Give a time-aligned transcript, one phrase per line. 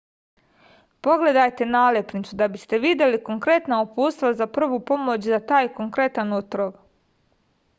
[1.07, 6.73] pogledajte nalepnicu da biste videli konkretna uputstva za prvu pomoć za taj konkretan otrov